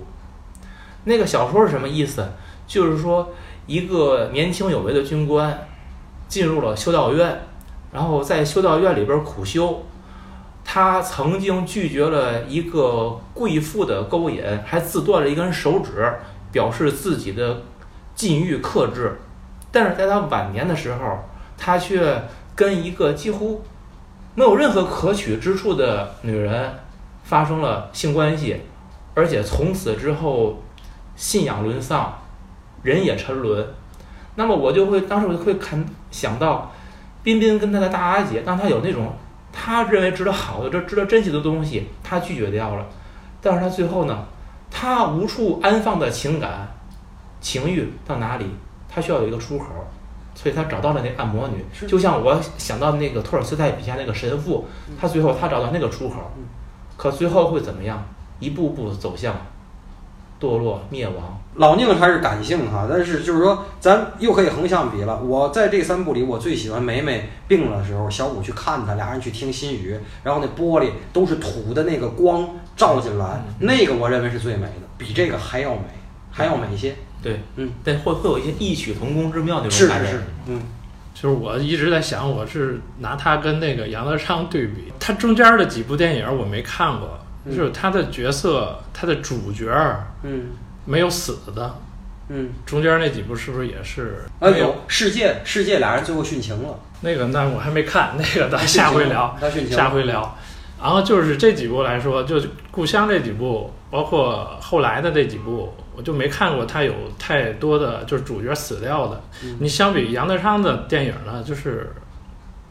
[1.03, 2.25] 那个小说是什么意思？
[2.69, 3.33] 就是说
[3.67, 5.67] 一个年轻有为的军官
[6.29, 7.41] 进入了修道院，
[7.97, 9.83] 然后在修道院里边苦修。
[10.63, 16.13] 他曾经拒绝了一个贵妇的勾引，还自断了一根手指，
[16.53, 17.63] 表示自己的
[18.15, 19.19] 禁欲克制。
[19.73, 21.21] 但是在他晚年的时候，
[21.57, 22.23] 他却
[22.55, 23.63] 跟一个几乎
[24.35, 26.75] 没有任何可取之处的女人
[27.23, 28.61] 发生了性关系，
[29.15, 30.63] 而且从此之后
[31.15, 32.13] 信仰沦丧，
[32.83, 33.67] 人也沉沦。
[34.35, 36.73] 那么我就会当时我就会看想到，
[37.27, 39.13] 彬彬跟他的大阿姐，当他有那种
[39.53, 42.87] 他认为值得好的、值值得珍惜的东西，他拒绝掉了。
[43.43, 44.25] 但是他最后呢，
[44.71, 46.69] 他无处安放的情感、
[47.41, 48.47] 情欲到哪里？
[48.89, 49.65] 他需要有一个出口，
[50.37, 51.65] 所以他找到了那按摩女。
[51.89, 54.65] 就像我想到那个托尔斯泰笔下那个神父，
[54.97, 56.31] 他最后他找到那个出口，
[56.97, 58.01] 可最后会怎么样？
[58.39, 59.35] 一步步走向
[60.41, 61.41] 堕落灭亡。
[61.55, 65.23] 老宁还是感性哈，但是就是说，咱又可以横向比了。
[65.23, 72.47] 我在这三部里，我最喜欢梅梅病了的时候，小五去看她，俩人去听心语，然后那玻璃都是土的那个光
[72.77, 75.85] 照进来，那个我认为是最美的，比这个还要美，
[76.31, 76.95] 还要美一些。
[77.23, 80.11] 对，嗯，但会会有一些异曲同工之妙那是种感觉。
[80.11, 80.61] 是是，嗯，
[81.15, 90.47] 就是我一直在想，我是拿他跟那个杨德昌对比，他中间的几部电影我没看过，嗯就是他的角色，他的主角儿嗯
[90.85, 91.79] 没有死的，
[92.29, 94.25] 嗯，中间那几部是不是也是？
[94.41, 100.37] 啊有世界世界俩人最后殉情了，那个那我还没看，那个咱下回聊，他殉情了，下回聊。
[100.81, 109.21] 然后就是这几部来说，就是《故乡》这几部，包括后来的这几部，我就没看过他有太多的就是主角死掉的。
[109.43, 111.91] 嗯你相比杨德昌的电影呢，就是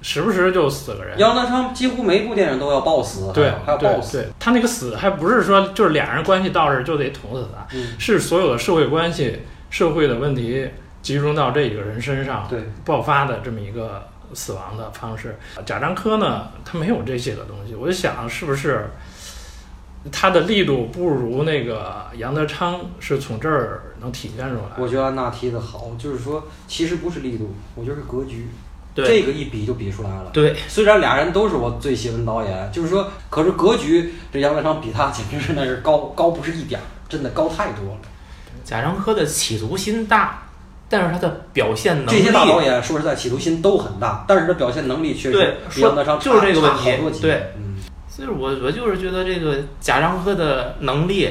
[0.06, 1.18] 时不时就死个人。
[1.18, 9.40] 杨德昌几乎每一部电影都要爆死，对还要对爆死，对，他那个死还不是说就是俩人关系到这儿就得捅死他，嗯，是所有的社会关系、
[9.72, 10.70] 社会的问题
[11.02, 15.40] 集中到这一个人身上对，爆发的这么一个死亡的方式。
[15.66, 18.92] 贾樟柯呢，他没有这些个东西，我就想是不是
[20.12, 24.62] 他的力度不如那个杨德昌，是从这儿能体现出来。
[24.78, 28.50] 我觉得安娜提的好，就是说其实不是力度，我觉得是格局。
[28.96, 30.32] 对这个一比就比出来了。
[30.32, 38.00] 对，虽然俩人都是我最喜欢的导演，就是说，可是格局，这杨德昌比他简直是那是高高不是一点儿，真的高太多了。
[38.64, 40.44] 贾樟柯的企图心大，
[40.90, 47.76] 但是他的表现能力，这些大导演说实在企图心都很大，但是他表现能力确实比杨德昌说就是这个问题差好多级对嗯，
[48.08, 51.30] 所以我我就是觉得这个贾樟柯的能力，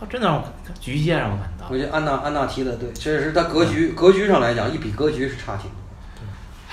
[0.00, 0.42] 哇真的让我
[0.80, 1.76] 局限让我感到我。
[1.76, 5.81] 觉得安娜安娜提的对，确实他格局格局上来讲，一比格局是差挺多。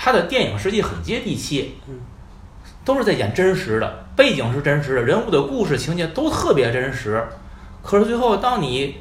[0.02, 2.00] 他的电影实际很接地气嗯，
[2.86, 7.22] 都是在演真实的，背景是真实的，人物的故事情节都特别真实。
[7.82, 8.96] 可是最后，当你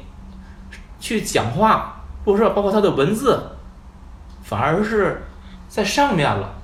[1.00, 3.42] 去讲话，或者说包括他的文字，
[4.44, 5.24] 反而是
[5.70, 6.56] 在上面了。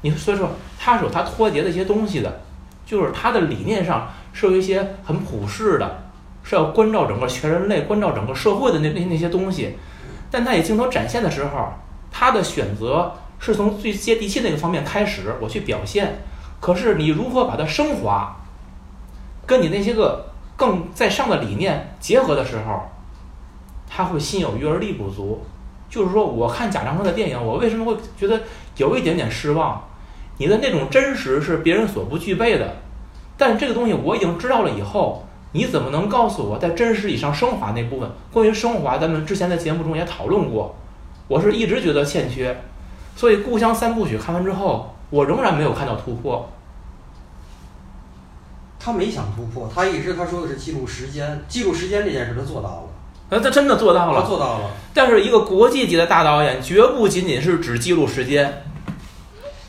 [0.00, 0.48] 你所以说，
[0.80, 2.40] 他是有他脱节的一些东西的，
[2.86, 6.04] 就是他的理念上是有一些很普世的，
[6.42, 9.76] 是要关照整个全人类、关照整个社会的那那那些东西。
[10.30, 11.74] 但他以镜头展现的时候，
[12.10, 16.18] 他的选择是从最接地气那个方面开始，我去表现。
[16.60, 18.36] 可是你如何把它升华，
[19.46, 22.80] 跟你那些个更在上的理念结合的时候，
[23.86, 25.44] 他会心有余而力不足。
[25.90, 28.40] 就是说，我看贾樟柯的电影，我为什么会觉得
[28.78, 29.84] 有一点点失望？
[30.38, 32.78] 你的那种真实是别人所不具备的，
[33.36, 38.10] 但这个东西我已经知道了以后，你怎么能告诉我在真实以上升华那部分？
[38.32, 40.74] 关于升华，咱们之前在节目中也讨论过，
[41.28, 42.58] 我是一直觉得欠缺。
[43.16, 46.50] 所以《故乡三部曲》看完之后，我仍然没有看到突破。
[48.78, 52.82] 他没想突破，他一直他说的是记录时间，记录时间这件事他做到了，
[53.30, 54.70] 呃，他真的做到了他，做到了。
[54.92, 58.62] 但是一个国际级的大导演，绝不仅仅是只记录时间。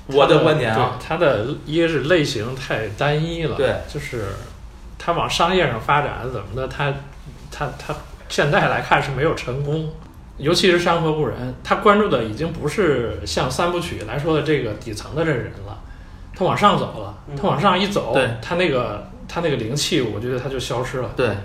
[0.08, 4.25] 我的观点啊，他的一个是类型太单一了，对，就是
[4.99, 6.93] 他往商业上发展怎么的，他
[7.49, 7.95] 他他
[8.27, 9.89] 现在来看是没有成功，
[10.38, 15.78] 尤其是《山河故人》，他关注的已经不是像三部曲来说的这个底层的这人了，
[16.36, 17.36] 他往上走了，嗯。
[17.36, 18.30] 他往上一走，对。
[18.41, 21.12] 他那个他那个灵气，我觉得他就消失了。
[21.15, 21.36] 对，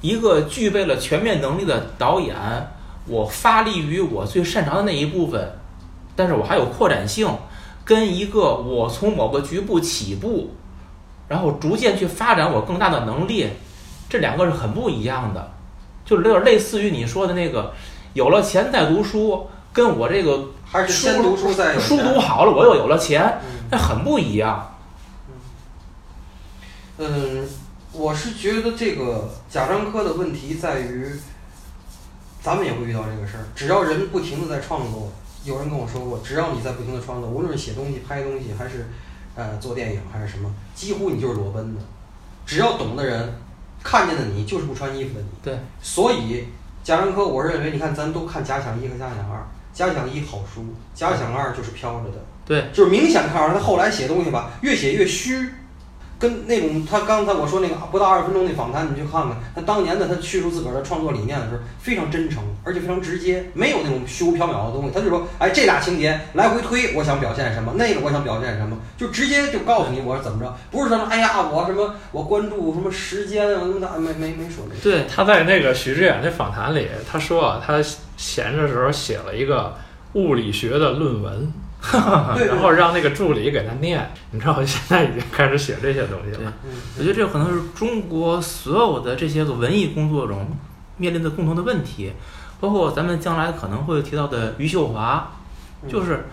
[0.00, 2.34] 一个具备了全面能力的导演，
[3.06, 5.52] 我发力于我最擅长的那一部分，
[6.16, 7.28] 但是我还有扩展性，
[7.84, 10.54] 跟一个我从某个局部起步，
[11.28, 13.48] 然后逐渐去发展我更大的能力，
[14.08, 15.52] 这两个是很不一样的，
[16.06, 17.72] 就是有点类似于你说的那个，
[18.12, 24.74] 有了钱再读书，跟我这个还是先读书再有书读好了，我又有了钱，嗯那很不一样。
[26.98, 27.48] 嗯，
[27.92, 31.06] 我是觉得这个贾樟柯的问题在于，
[32.42, 33.44] 咱们也会遇到这个事儿。
[33.54, 35.10] 只要人不停的在创作，
[35.44, 38.88] 有人跟我说过，只要你在不停的创作，无论是写东西、拍东西，还是
[39.34, 41.80] 呃做电影，还是什么，几乎你就是裸奔的。
[42.44, 43.32] 只要懂的人
[43.82, 45.28] 看见的你，就是不穿衣服的你。
[45.42, 46.46] 对，所以
[46.90, 49.38] 贾樟柯，我认为，你看咱都看《假想一》和《假想二》，
[49.72, 52.18] 《假想一》好书，《假想二》就是飘着的。
[52.44, 55.48] 对，就是明显看出来，他后来写东西吧，越写越虚，
[56.20, 64.90] 跟那种他刚才我说那个不到二十分钟那访谈，你去看看，他当年的他叙述自个儿的创作理念的时候，非常真诚，而且非常直接，没有那种虚无缥缈的东西。
[64.94, 74.80] 他就说，哎，这俩情节来回推，我想表现什么，那个我想表现什么，就直接就告诉你我是怎么着，不是说哎呀我什么我关注什么时间啊什么的，没没没说这个。
[74.82, 77.82] 对，他在那个许知远那访谈里，他说啊，他
[78.18, 79.74] 闲着时候写了一个
[80.12, 81.50] 物理学的论文，
[82.46, 84.10] 然后让那个助理给他念。
[84.30, 86.52] 你知道，我现在已经开始写这些东西了。
[86.64, 90.46] 嗯，我觉得这可能是中国所有的这些个文艺工作中
[90.96, 92.12] 面临的共同的问题，
[92.60, 95.32] 包括咱们将来可能会提到的余秀华，
[95.88, 96.26] 就是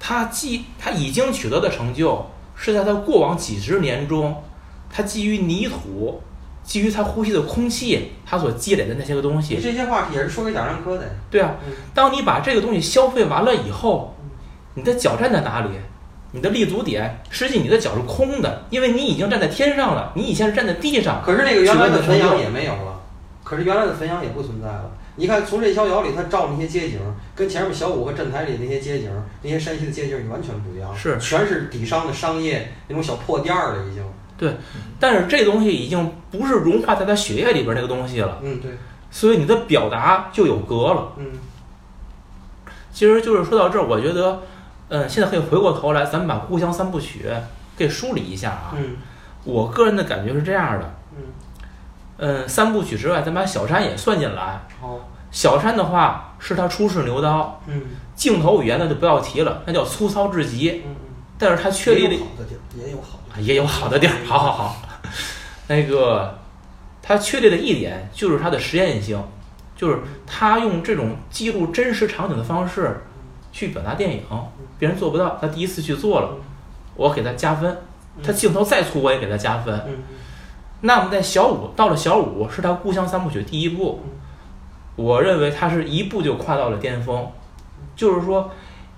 [0.00, 2.26] 他既他已经取得的成就，
[2.56, 4.42] 是在他过往几十年中，
[4.90, 6.20] 他基于泥土，
[6.64, 11.10] 基于他呼吸的空气，他所积累的那些个东你西，这些话也是说给贾樟柯的呀。
[11.30, 14.16] 对啊，嗯当你把这个东西消费完了以后，
[14.80, 15.68] 你的脚站在哪里？
[16.32, 21.20] 你的立足点，实际你的脚是空的，因为你已经站在天上了，你以前是站在地上。
[21.22, 23.00] 可是那个原来的汾阳也没有了，
[23.44, 24.90] 可是原来的汾阳也不存在了。
[25.16, 26.98] 你看从这逍遥里，他照那些街景，
[27.34, 29.10] 跟前面小五和镇台里那些街景，
[29.42, 34.02] 那些山西的街景完全不一样，是全是底商的商业那种小破店儿了，已经。
[34.38, 34.54] 对
[34.98, 38.70] 但是这东西已经不是融化在他血液里边那个东西了，嗯，对，
[39.10, 41.12] 所以你的表达就有格了。
[41.18, 41.26] 嗯
[42.92, 44.40] 其实就是说到这儿，我觉得，
[44.90, 47.24] 嗯，现在可以回过头来，咱们把《故乡三部曲》
[47.76, 48.74] 给梳理一下啊。
[48.76, 48.96] 嗯
[49.42, 51.22] 我个人的感觉是这样的，嗯，
[52.18, 54.60] 嗯，三部曲之外，咱把小山也算进来。
[54.78, 57.82] 好，小山的话是他出世牛刀，嗯
[58.14, 60.82] 镜头语言那就不要提了，那叫粗糙至极。
[60.84, 60.94] 嗯
[61.38, 62.12] 但是他嗯，确立了
[62.76, 64.10] 也有好的也有好的地儿。
[64.12, 64.76] 也有好的地儿，好好好。
[65.68, 66.38] 那个
[67.00, 69.18] 他确立的一点就是它的实验性，
[69.74, 73.00] 就是他用这种记录真实场景的方式
[73.52, 74.22] 去表达电影，
[74.78, 76.30] 别人做不到，他第一次去做了，
[76.96, 77.76] 我给他加分。
[78.22, 79.74] 他镜头再粗我也给他加分。
[79.86, 79.98] 嗯
[80.82, 84.00] 那么在小五到了小五是他故乡三部曲第一部，
[84.96, 87.26] 我认为他是一步就跨到了巅峰，
[87.94, 88.50] 就是说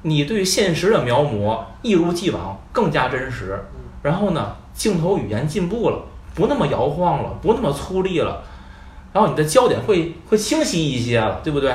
[0.02, 3.60] 你对现实的描摹一如既往更加真实，
[4.00, 5.98] 然后呢镜头语言进步了，
[6.36, 8.44] 不那么摇晃了，不那么粗粝了，
[9.12, 11.74] 然后你的焦点会会清晰一些了，对不对？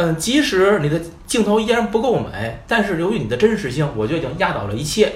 [0.00, 5.12] 嗯，即使你的镜头依然不够美，但是由于你的真实性，我就已经压倒了一切，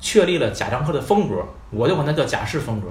[0.00, 2.88] 确立了贾樟柯的风格，我就管它叫贾氏风格。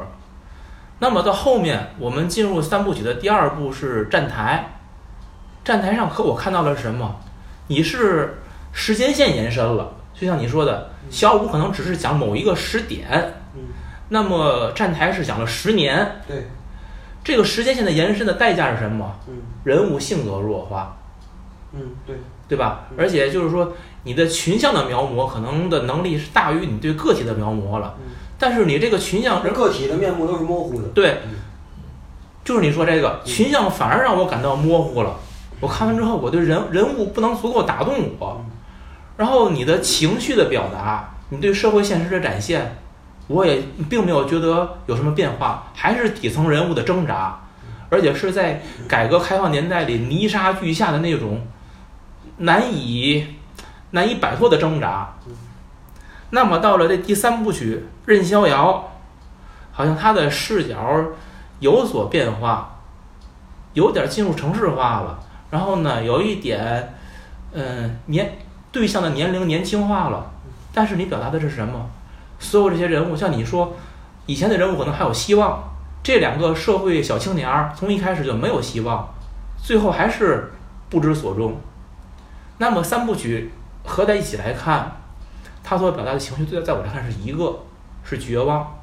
[0.99, 4.69] 那么到后面，我们进入三部曲的第二部是站台，
[5.63, 7.19] 站台上可我看到了什么？
[7.67, 8.39] 你是
[8.71, 13.07] 时间线延伸了，就像你说的，小五可能只是讲某一个时点，
[13.55, 13.61] 嗯，
[14.09, 16.47] 那么站台是讲了十年，对，
[17.23, 19.19] 这个时间线的延伸的代价是什么？
[19.27, 20.97] 嗯人物性格弱化，
[21.73, 22.15] 嗯对，
[22.47, 22.87] 对吧？
[22.91, 22.97] 嗯？
[22.97, 30.87] 而且就是说，你的群像的描摹可能的能力是大于你对个体的描摹了，嗯，但是你这个群像这个体的面目都是模糊的。
[30.89, 31.19] 对。
[31.25, 31.35] 嗯，
[32.43, 35.15] 就是你说这个群像反而让我感到模糊了。
[35.59, 38.41] 我看完之后，我对人人物不能足够打动我。
[38.43, 38.51] 嗯，
[39.17, 42.77] 然后你的情绪的表达，你对社会现实的展现，
[43.27, 47.39] 我也并没有觉得有什么变化，还是底层人物的挣扎，
[47.89, 51.45] 而且是在改革开放年代里泥沙俱下的那种
[52.39, 53.35] 难以
[53.91, 55.13] 难以摆脱的挣扎。
[56.31, 58.91] 那么到了这第三部曲《任逍遥》，
[59.75, 60.77] 好像他的视角
[61.59, 62.79] 有所变化，
[63.73, 65.19] 有点进入城市化了。
[65.49, 66.93] 然后呢，有一点，
[67.53, 68.37] 嗯，年
[68.71, 70.31] 对象的年龄年轻化了。
[70.71, 71.89] 但是你表达的是什么？
[72.37, 73.75] 所有这些人物，像你说，
[74.27, 75.63] 以前的人物可能还有希望，
[76.03, 79.09] 这两个社会小青年儿从一开始就没有希望，
[79.57, 80.51] 最后还是
[80.89, 81.57] 不知所终。
[82.59, 83.49] 那么三部曲
[83.83, 85.01] 合在一起来看，
[85.63, 87.59] 他所表达的情绪，在在我来看是一个，
[88.03, 88.75] 是绝望。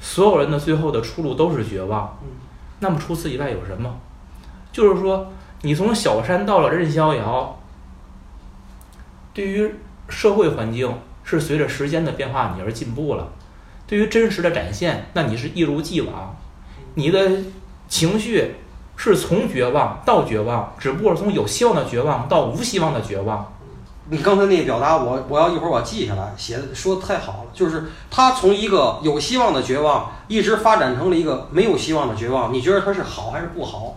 [0.00, 2.18] 所有人的最后的出路都是绝望。
[2.80, 3.98] 那么除此以外有什么？
[4.72, 7.58] 就是说，你从小山到了任逍遥，
[9.34, 9.74] 对于
[10.08, 13.24] 社会环境是随着时间的变化你而进步了；
[13.88, 16.36] 对于真实的展现，那你是一如既往。
[16.94, 17.28] 你的
[17.88, 18.54] 情绪
[18.98, 23.54] 是从绝望到绝望，只不过是从有希望的绝望到无希望的绝望。
[24.10, 27.50] 你刚才那个表达，我我要一会儿我记下来，写的说的太好了。
[27.54, 32.52] 就是他从一个有希望的绝望，一直发展成了一个没有希望的绝望。
[32.52, 33.94] 你觉得他是好还是不好？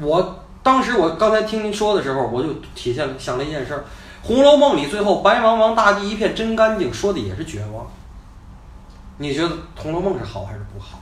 [0.00, 3.78] 我当时我刚才听您说的时候，我就体现想了一件事儿，
[4.26, 7.86] 《红楼梦》里最后白茫茫大地一片真干净，说的也是绝望。
[9.18, 10.98] 你觉得《红楼梦》是好还是不好？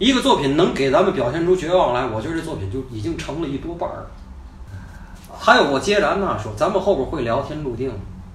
[0.00, 4.06] 一个作品能给咱们表现出绝望来，我觉得这作品就已经成了一多半儿了。
[5.38, 7.90] 还有我接着安娜说，咱们后边会聊《天注定》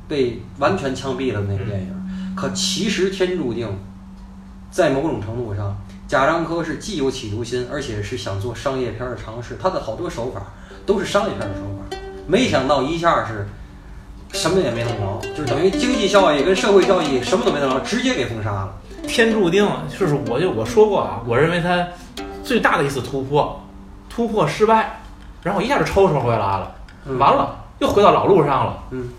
[0.07, 3.67] 被完全枪毙了那个电影，可其实《天注定》
[4.69, 5.75] 在某种程度上，
[6.07, 9.57] 贾樟柯是既有企图心，而且是想做商业片的尝试。
[9.59, 10.53] 他的好多手法
[10.85, 11.97] 都是商业片的手法，
[12.27, 13.47] 没想到一下是
[14.33, 18.75] 什么也没弄着，就是等于经济效益跟社会效益什么都没弄着，直接给封杀了。
[19.05, 21.87] 天注定就是我就我说过啊，我认为他
[22.43, 23.63] 最大的一次突破，
[24.09, 25.01] 突破失败，
[25.43, 26.75] 然后一下就抽抽回来了，
[27.05, 28.83] 嗯完了又回到老路上了。
[28.91, 29.09] 嗯，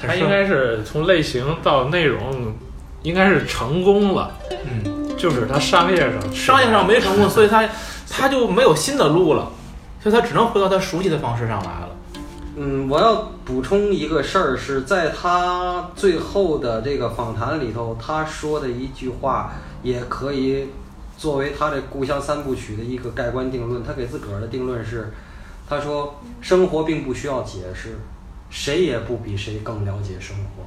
[0.00, 2.54] 他应该是从类型到内容，
[3.02, 7.68] 应该是成功了，嗯，就是他商业上商业上没成功，所以他
[8.08, 9.50] 他就没有新的路了，
[10.02, 11.88] 所以他只能回到他熟悉的方式上来了。
[12.56, 20.66] 嗯，我要补充一个事儿，是在他最后的这个访谈里头，他说的一句话，也可以
[21.16, 23.84] 作为他这《故乡三部曲》的一个盖棺定论。
[23.84, 25.12] 他给自个儿的定论是，
[25.68, 27.96] 他说：“生活并不需要解释，
[28.50, 30.64] 谁也不比谁更了解生活。”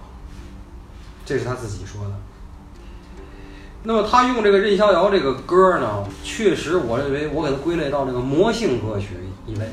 [1.25, 2.11] 这是他自己说的。
[3.83, 9.09] 那么他用这个任逍遥这个歌呢，确实我认为我给它归类到这个魔性歌曲
[9.45, 9.67] 一类。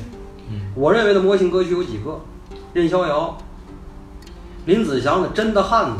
[0.51, 2.21] 嗯，我认为的魔性歌曲有几个：
[2.73, 3.39] 任逍遥、
[4.67, 5.93] 林子祥的《真的汉子》，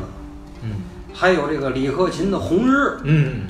[0.63, 0.73] 嗯
[1.13, 3.43] 还有这个李克勤的《红日》，嗯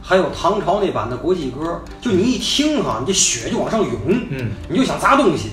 [0.00, 1.82] 还有唐朝那版的国际歌。
[2.00, 3.92] 就你一听哈，你这血就往上涌，
[4.30, 5.50] 嗯，你就想砸东西。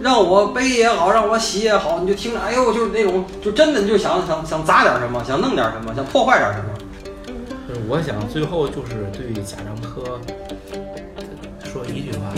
[0.00, 6.70] 让我背也好，让我洗也好，你就听着，哎呦，就是那种，就真的你就想想想砸点什么，想弄点什么，想破坏点什么。
[7.68, 10.18] 就是我想最后就是对贾樟柯
[11.70, 12.32] 说一句话：